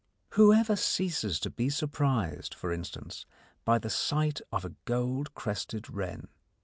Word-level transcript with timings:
Whoever 0.29 0.75
ceases 0.75 1.39
to 1.41 1.51
be 1.51 1.69
surprised, 1.69 2.55
for 2.55 2.73
instance, 2.73 3.27
by 3.63 3.77
the 3.77 3.91
sight 3.91 4.41
of 4.51 4.65
a 4.65 4.73
goldcrested 4.87 5.89
wren? 5.91 6.27